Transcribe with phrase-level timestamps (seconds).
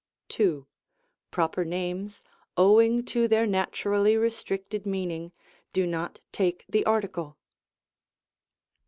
[0.29, 0.65] 2.
[1.29, 2.23] Proper names,
[2.57, 5.31] owing to their naturally restricted meaning,
[5.73, 7.37] do not take the article.